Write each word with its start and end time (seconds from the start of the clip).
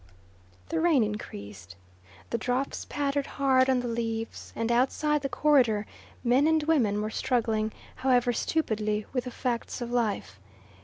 The 0.69 0.81
rain 0.81 1.03
increased. 1.03 1.75
The 2.31 2.39
drops 2.39 2.85
pattered 2.89 3.27
hard 3.37 3.69
on 3.69 3.81
the 3.81 3.87
leaves, 3.87 4.51
and 4.55 4.71
outside 4.71 5.21
the 5.21 5.29
corridor 5.29 5.85
men 6.23 6.47
and 6.47 6.63
women 6.63 7.03
were 7.03 7.11
struggling, 7.11 7.71
however 7.97 8.33
stupidly, 8.33 9.05
with 9.13 9.25
the 9.25 9.29
facts 9.29 9.79
of 9.79 9.91
life. 9.91 10.39